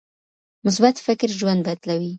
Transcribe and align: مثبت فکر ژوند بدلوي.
مثبت 0.65 0.95
فکر 1.05 1.29
ژوند 1.39 1.61
بدلوي. 1.67 2.09